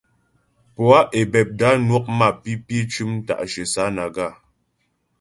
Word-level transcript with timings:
Poâ 0.75 0.99
Ebebda 1.19 1.69
nwɔk 1.83 2.05
mapǐpi 2.19 2.77
cʉm 2.91 3.11
ta'shyə 3.27 3.63
Sánaga. 3.73 4.27